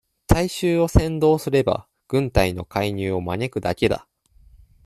[0.25, 4.07] 大衆を扇動すれば、軍隊の介入を招くだけだ。